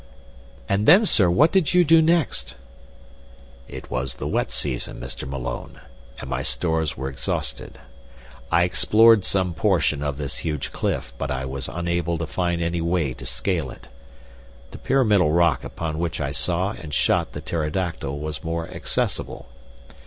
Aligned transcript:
"And 0.67 0.87
then, 0.87 1.05
sir, 1.05 1.29
what 1.29 1.51
did 1.51 1.75
you 1.75 1.83
do 1.83 2.01
next?" 2.01 2.55
"It 3.67 3.91
was 3.91 4.15
the 4.15 4.25
wet 4.27 4.49
season, 4.49 4.99
Mr. 4.99 5.27
Malone, 5.29 5.79
and 6.19 6.27
my 6.27 6.41
stores 6.41 6.97
were 6.97 7.07
exhausted. 7.07 7.77
I 8.51 8.63
explored 8.63 9.23
some 9.23 9.53
portion 9.53 10.01
of 10.01 10.17
this 10.17 10.37
huge 10.39 10.71
cliff, 10.71 11.13
but 11.19 11.29
I 11.29 11.45
was 11.45 11.67
unable 11.71 12.17
to 12.17 12.25
find 12.25 12.63
any 12.63 12.81
way 12.81 13.13
to 13.13 13.27
scale 13.27 13.69
it. 13.69 13.89
The 14.71 14.79
pyramidal 14.79 15.33
rock 15.33 15.63
upon 15.63 15.99
which 15.99 16.19
I 16.19 16.31
saw 16.31 16.71
and 16.71 16.91
shot 16.91 17.33
the 17.33 17.39
pterodactyl 17.41 18.17
was 18.17 18.43
more 18.43 18.67
accessible. 18.69 19.49